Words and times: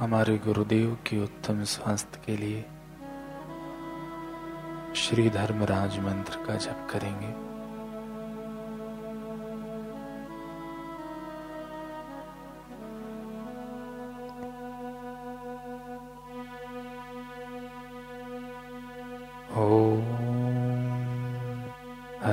हमारे 0.00 0.38
गुरुदेव 0.38 0.98
के 1.06 1.22
उत्तम 1.22 1.64
स्वास्थ्य 1.64 2.20
के 2.26 2.36
लिए 2.36 2.64
श्री 4.94 5.30
धर्मराज 5.30 5.98
मंत्र 5.98 6.36
का 6.46 6.54
जप 6.54 6.88
करेंगे। 6.90 7.50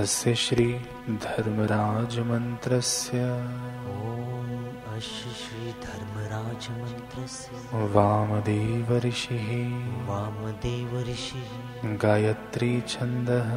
अस्य 0.01 0.35
मन्त्रस्य 2.19 3.17
अस्य 4.97 5.29
श्री 5.29 5.71
धर्मराज 5.71 6.81
मन्त्रस्य 6.81 7.55
वामदेव 7.73 8.97
ऋषिः। 8.97 9.69
वामदेव 10.07 11.01
ऋषिः। 11.01 11.97
गायत्री 11.97 12.81
छन्दः। 12.87 13.49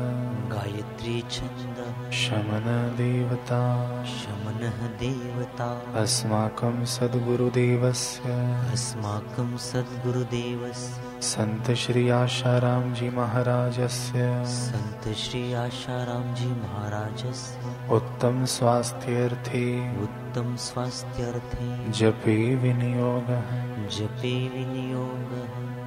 गायत्री 0.57 1.25
छन्दः। 1.31 2.11
शमनदेवता 2.11 3.87
शमनः 4.05 4.87
देवता। 4.87 6.01
अस्माकं 6.01 6.85
सद्गुरुदेवस्य। 6.85 8.23
अस्माकं 8.73 9.57
सद्गुरुदेवस्य। 9.57 11.21
संत 11.23 11.71
श्री 11.71 12.11
आशाराम 12.11 12.95
जी 12.95 13.11
महाराजस्य। 13.11 14.45
संत 14.47 15.17
श्री 15.17 15.53
आशाराम 15.53 16.35
जी 16.35 16.47
महाराजस्य। 16.47 17.89
उत्तम 17.91 18.45
स्वास्थ्यर्थे। 18.45 19.97
उत्तम 20.03 20.20
स्वास्थ्यर्थे। 20.39 21.91
जपे 21.91 22.57
विनियोगः। 22.57 23.89
जपे 23.89 24.49
विनियोगः। 24.49 25.81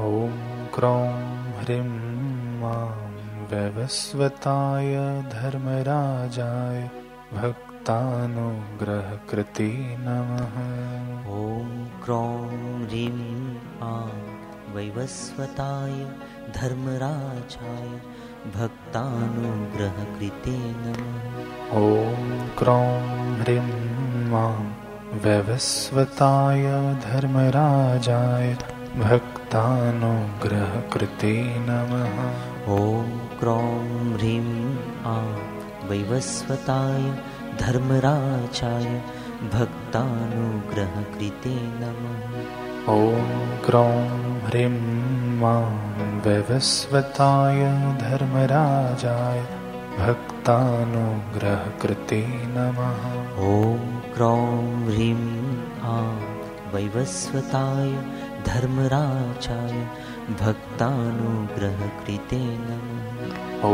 ॐ 0.00 0.30
क्रौं 0.74 1.52
ह्रीं 1.52 2.60
मां 2.60 3.46
वैवस्वताय 3.46 5.22
धर्मराजाय 5.22 6.90
भक्तानुग्रहकृते 7.32 9.96
नमः। 10.00 11.34
ॐ 11.34 11.88
क्रौं 12.04 12.86
ह्रीं 12.86 13.56
आं 13.82 14.10
वैवस्वताय 14.74 16.14
धर्मराजाय 16.54 18.00
भक्तानुग्रहकृते 18.52 20.56
नमः 20.84 21.44
ॐ 21.76 22.26
क्रौं 22.58 22.98
ह्रीं 23.38 23.70
मां 24.30 24.64
वैवस्वताय 25.24 26.64
धर्मराजाय 27.04 28.48
भक्तानुग्रहकृते 28.98 31.32
नमः। 31.68 32.18
ॐ 32.74 32.76
क्रौं 33.40 33.80
ह्रीं 34.12 34.52
आं 35.12 35.32
वैवस्वताय 35.88 37.02
धर्मराजाय 37.60 38.86
भक्तानुग्रहकृते 39.54 41.56
नमः। 41.80 42.22
ॐ 42.94 43.26
क्रौं 43.66 44.06
ह्रीं 44.46 44.78
मां 45.40 45.74
वैवस्वताय 46.24 47.60
धर्मराजाय 48.00 49.38
भक्तानुग्रहकृते 49.98 52.18
नमः। 52.56 53.06
ॐ 53.50 53.86
क्रौं 54.14 54.56
ह्रीं 54.88 55.22
आं 55.92 56.18
वैवस्वताय 56.74 57.92
धर्मराजाय 58.48 59.78
भक्तानुग्रहकृते 60.42 62.42
नमः। 62.66 63.64
ॐ 63.70 63.72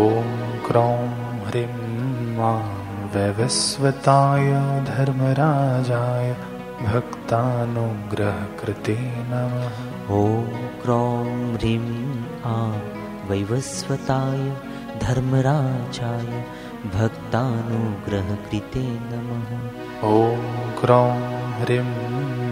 क्रौं 0.68 1.08
ह्रीं 1.48 1.74
मां 2.38 2.62
वैवस्वताय 3.16 4.48
धर्मराजाय 4.92 6.30
भक्तानुग्रहकृते 6.84 8.94
नमः 9.30 9.80
ॐ 10.18 10.60
क्रौं 10.82 11.24
ह्रीं 11.54 11.88
आं 12.50 12.78
वैवस्वताय 13.30 14.40
धर्मराजाय 15.02 16.30
भक्तानुग्रहकृते 16.94 18.84
नमः। 19.10 19.50
ॐ 20.12 20.46
क्रौं 20.80 21.18
ह्रीं 21.60 21.90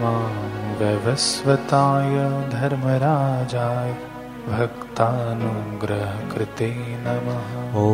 मां 0.02 0.34
वैवस्वताय 0.82 2.14
धर्मराजाय 2.52 3.90
भक्तानुग्रहकृते 4.52 6.70
नमः। 7.06 7.48
ॐ 7.86 7.88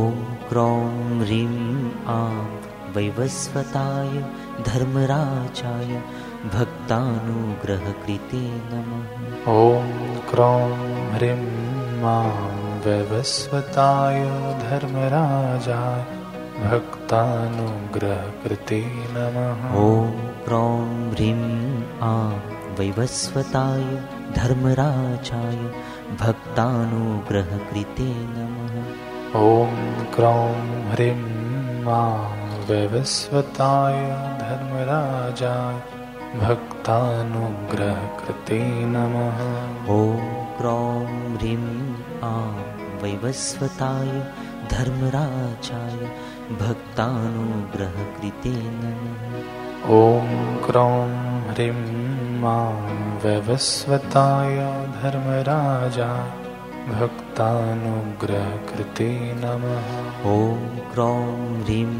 क्रौं 0.50 0.90
ह्रीं 1.22 1.54
आं 2.18 2.36
वैवस्वताय 2.94 4.12
धर्मराजाय 4.66 5.88
भक्तानुग्रहकृते 6.54 8.42
नमः। 8.72 9.46
ॐ 9.52 9.88
क्रौं 10.30 10.74
ह्रीं 11.14 11.46
मां 12.02 12.34
वैवस्वताय 12.84 14.20
धर्मराजाय 14.60 16.04
भक्तानुग्रहकृते 16.66 18.80
नमः। 19.16 19.64
ॐ 19.80 19.82
क्रौं 20.44 20.84
ह्रीं 21.14 21.42
आं 22.10 22.36
वैवस्वताय 22.78 23.84
धर्मराजाय 24.38 25.60
भक्तानुग्रहकृते 26.22 28.08
नमः। 28.36 28.72
ॐ 29.42 29.44
क्रौं 30.16 30.54
ह्रीं 30.92 31.20
मां 31.88 32.43
वैवस्वताय 32.68 33.96
धर्मराजाय 34.40 35.78
भक्तानुग्रहकृते 36.42 38.60
नमः। 38.92 39.40
ॐ 39.94 40.22
क्रौं 40.58 41.08
ह्रीं 41.34 41.66
आं 42.28 42.54
वैवस्वताय 43.02 44.12
धर्मराजाय 44.72 45.98
भक्तानुग्रहकृते 46.62 48.54
नमः। 48.80 49.34
ॐ 49.98 50.30
क्रौं 50.66 51.10
ह्रीं 51.50 51.82
मां 52.44 52.78
वैवस्वताय 53.24 54.56
धर्मराजाय 55.02 56.32
भक्तानुग्रहकृते 57.34 59.06
नमः। 59.36 59.86
ॐ 60.32 60.66
क्रौं 60.90 61.30
ह्रीं 61.60 61.94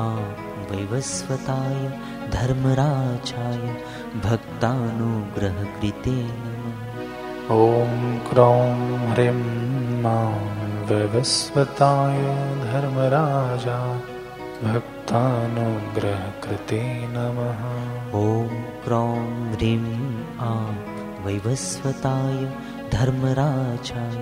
आं 0.00 0.26
वैवस्वताय 0.70 1.78
धर्मराजाय 2.34 3.64
भक्तानुग्रहकृते 4.26 6.14
नमः। 6.44 7.56
ॐ 7.56 7.96
क्रौं 8.28 8.76
ह्रीं 9.10 9.42
मां 10.04 10.36
वैवस्वताय 10.90 12.20
धर्मराजाय 12.70 13.98
भक्तानुग्रहकृते 14.68 16.80
नमः। 17.16 17.66
ॐ 18.22 18.24
क्रौं 18.86 19.26
ह्रीं 19.52 19.84
आं 20.52 20.72
वैवस्वताय 21.26 22.38
धर्मराजाय 22.92 24.20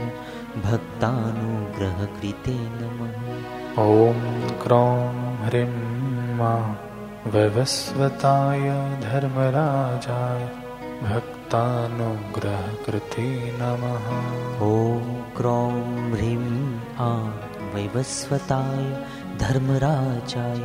भक्तानुग्रहकृते 0.65 2.53
नमः। 2.77 3.17
ॐ 3.81 4.21
क्रौं 4.63 5.03
ह्रीं 5.41 5.75
मां 6.39 6.63
वैवस्वताय 7.33 8.65
धर्मराजाय 9.03 10.43
भक्तानुग्रहकृते 11.03 13.27
नमः। 13.61 14.07
ॐ 14.69 15.05
क्रौं 15.37 15.77
ह्रीं 16.15 16.49
आं 17.09 17.29
वैवस्वताय 17.75 18.83
धर्मराजाय 19.45 20.65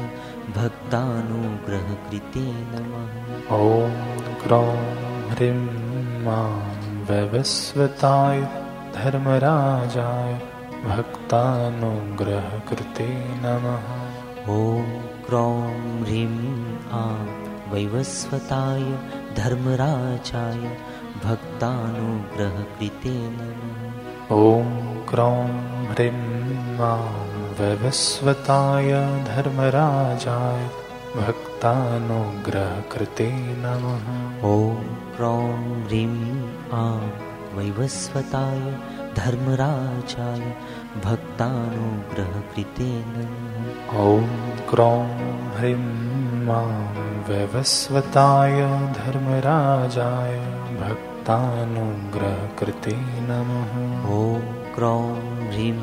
भक्तानुग्रहकृते 0.58 2.48
नमः। 2.72 3.12
ॐ 3.60 3.94
क्रौं 4.44 4.80
ह्रीं 5.32 5.62
मां 6.26 6.56
वैवस्वताय 7.12 8.38
धर्मराजाय 8.96 10.34
भक्तानुग्रहकृते 10.86 13.06
नमः 13.44 13.86
ॐ 14.56 14.90
क्रौं 15.26 15.62
ह्रीं 16.02 16.42
आं 17.00 17.22
वैवस्वताय 17.74 18.84
धर्मराजाय 19.40 20.64
भक्तानुग्रहकृते 21.26 23.16
नमः 23.38 24.36
ॐ 24.40 24.42
क्रौं 25.12 25.48
ह्रीं 25.92 26.20
मां 26.80 27.14
वैवस्वताय 27.62 28.92
धर्मराजाय 29.32 30.62
भक्तानुग्रहकृते 31.18 33.30
नमः 33.66 34.06
ॐ 34.54 34.56
क्रौं 35.18 35.52
ह्रीं 35.88 36.16
आं 36.84 37.04
वैवस्वताय 37.56 38.60
धर्मराजाय 39.16 40.44
भक्तानुग्रहकृते 41.06 42.92
नमः 43.14 44.04
ॐ 44.04 44.06
क्रौं 44.70 45.08
ह्रीं 45.56 45.82
मां 46.48 46.76
वैवस्वताय 47.30 48.58
धर्मराजाय 48.98 50.36
भक्तानुग्रहकृते 50.82 52.96
नमः। 53.30 53.74
ॐ 54.20 54.22
क्रौं 54.76 55.10
ह्रीं 55.50 55.82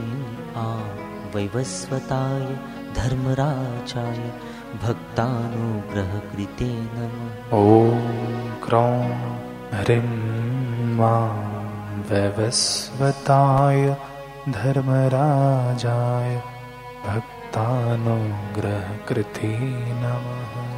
आं 0.62 0.86
वैवस्वताय 1.34 2.46
धर्मराजाय 3.00 4.22
भक्तानुग्रहकृते 4.86 6.70
नमः। 6.96 7.52
ॐ 7.60 7.62
क्रौं 8.64 8.98
ह्रीं 9.74 10.08
मां 10.98 11.47
वैवस्वताय 12.10 13.80
धर्मराजाय 14.54 16.36
भक्तानुग्रहकृते 17.06 18.20
नमः 20.02 20.77